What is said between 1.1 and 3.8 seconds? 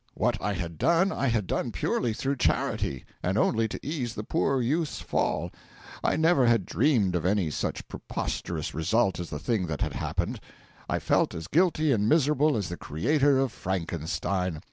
I had done purely through charity, and only to